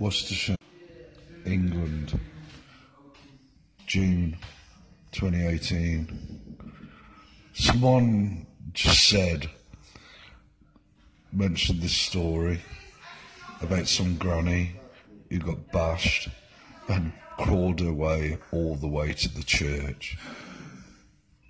[0.00, 0.56] Worcestershire,
[1.44, 2.18] England,
[3.86, 4.34] June
[5.12, 6.56] 2018.
[7.52, 9.50] Someone just said,
[11.30, 12.62] mentioned this story
[13.60, 14.72] about some granny
[15.28, 16.30] who got bashed
[16.88, 20.16] and crawled her way all the way to the church.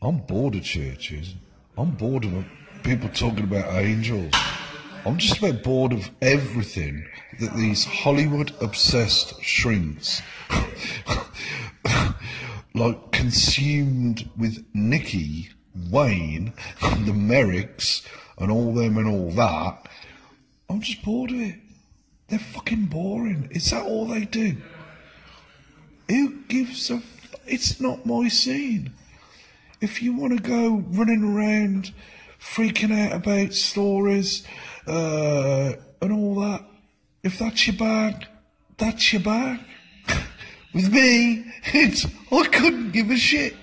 [0.00, 1.34] I'm bored of churches.
[1.76, 2.46] I'm bored of
[2.82, 4.32] people talking about angels.
[5.08, 7.08] I'm just about bored of everything
[7.40, 10.20] that these Hollywood obsessed shrinks
[12.74, 15.48] like consumed with Nicky,
[15.90, 18.06] Wayne, and the Merricks,
[18.36, 19.88] and all them and all that.
[20.68, 21.54] I'm just bored of it.
[22.28, 23.48] They're fucking boring.
[23.50, 24.58] Is that all they do?
[26.10, 26.96] Who gives a?
[26.96, 28.92] F- it's not my scene.
[29.80, 31.94] If you want to go running around
[32.40, 34.46] freaking out about stories
[34.86, 36.64] uh, and all that,
[37.22, 38.26] if that's your bag,
[38.76, 39.60] that's your bag.
[40.74, 43.56] With me, it's I couldn't give a shit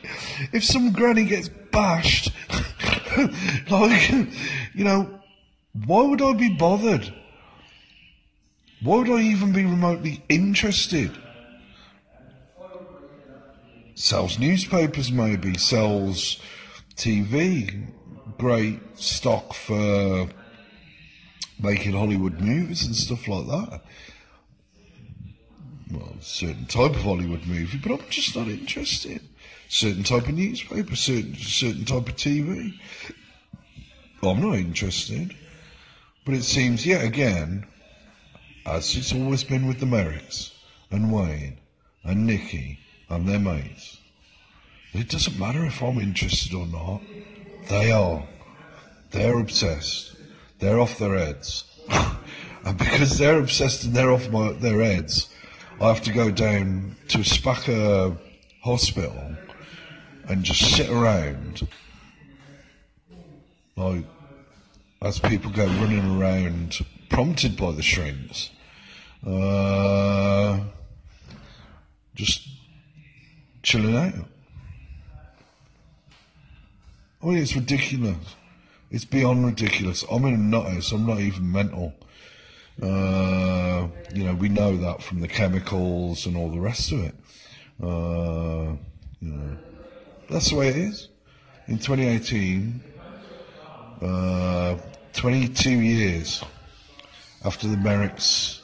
[0.52, 2.32] if some granny gets bashed.
[3.70, 4.10] like,
[4.74, 5.20] you know,
[5.86, 7.14] why would I be bothered?
[8.82, 11.12] Why would I even be remotely interested?
[13.96, 16.42] Sells newspapers, maybe, sells
[16.96, 17.88] TV,
[18.38, 20.28] great stock for
[21.62, 23.82] making Hollywood movies and stuff like that.
[25.92, 29.22] Well, certain type of Hollywood movie, but I'm just not interested.
[29.70, 32.74] Certain type of newspaper, certain certain type of TV.
[34.22, 35.36] I'm not interested.
[36.26, 37.68] But it seems yet again,
[38.66, 40.54] as it's always been with the Merricks
[40.90, 41.60] and Wayne
[42.04, 44.00] and Nicky and their mates,
[44.94, 47.02] it doesn't matter if I'm interested or not.
[47.70, 48.24] They are.
[49.12, 50.16] They're obsessed.
[50.60, 51.64] They're off their heads.
[52.66, 55.30] and because they're obsessed and they're off my, their heads,
[55.80, 58.18] I have to go down to Spacker
[58.64, 59.36] Hospital
[60.28, 61.68] and just sit around
[63.76, 64.06] like
[65.02, 68.50] as people go running around prompted by the shrinks.
[69.26, 70.62] Uh,
[72.16, 72.48] just
[73.62, 74.14] chilling out.
[77.26, 78.36] I mean, it's ridiculous.
[78.92, 80.06] It's beyond ridiculous.
[80.12, 80.94] I'm in a nuthouse.
[80.94, 81.92] I'm not even mental.
[82.80, 87.16] Uh, you know, we know that from the chemicals and all the rest of it.
[87.82, 88.76] Uh,
[89.22, 89.58] you know,
[90.30, 91.10] that's the way it is.
[91.68, 92.84] In 2018,
[94.04, 94.78] uh,
[95.14, 96.44] 22 years
[97.44, 98.62] after the Merricks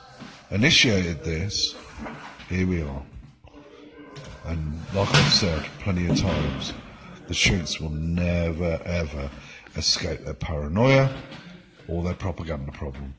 [0.51, 1.73] initiated this,
[2.47, 3.01] here we are.
[4.45, 6.73] And like I've said plenty of times,
[7.31, 9.31] the shrinks will never ever
[9.77, 11.09] escape their paranoia
[11.87, 13.13] or their propaganda problem.